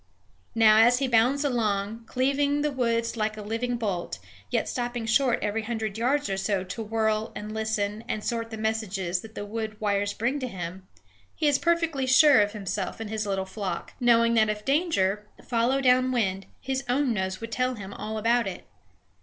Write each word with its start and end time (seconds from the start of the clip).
Now 0.55 0.79
as 0.79 0.97
he 0.97 1.07
bounds 1.07 1.43
along, 1.45 2.05
cleaving 2.07 2.61
the 2.63 2.71
woods 2.71 3.15
like 3.17 3.37
a 3.37 3.43
living 3.43 3.77
bolt, 3.77 4.17
yet 4.49 4.67
stopping 4.67 5.05
short 5.05 5.37
every 5.43 5.61
hundred 5.61 5.95
yards 5.95 6.27
or 6.27 6.37
so 6.37 6.63
to 6.63 6.81
whirl 6.81 7.31
and 7.35 7.53
listen 7.53 8.03
and 8.07 8.23
sort 8.23 8.49
the 8.49 8.57
messages 8.57 9.21
that 9.21 9.35
the 9.35 9.45
wood 9.45 9.79
wires 9.79 10.13
bring 10.15 10.39
to 10.39 10.47
him, 10.47 10.87
he 11.35 11.47
is 11.47 11.59
perfectly 11.59 12.07
sure 12.07 12.41
of 12.41 12.53
himself 12.53 12.99
and 12.99 13.11
his 13.11 13.27
little 13.27 13.45
flock, 13.45 13.93
knowing 13.99 14.33
that 14.33 14.49
if 14.49 14.65
danger 14.65 15.27
follow 15.45 15.79
down 15.81 16.11
wind, 16.11 16.47
his 16.59 16.83
own 16.89 17.13
nose 17.13 17.39
will 17.39 17.47
tell 17.49 17.75
him 17.75 17.93
all 17.93 18.17
about 18.17 18.47
it. 18.47 18.65